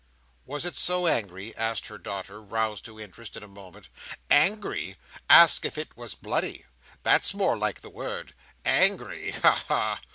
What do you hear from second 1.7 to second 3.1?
her daughter, roused to